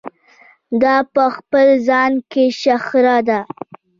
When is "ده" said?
3.27-3.39